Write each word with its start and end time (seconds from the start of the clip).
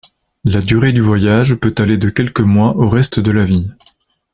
La 0.45 0.61
durée 0.61 0.93
du 0.93 1.01
voyage 1.01 1.53
peut 1.53 1.75
aller 1.77 1.95
de 1.99 2.09
quelques 2.09 2.41
mois 2.41 2.75
au 2.75 2.89
reste 2.89 3.19
de 3.19 3.29
la 3.29 3.45
vie. 3.45 3.69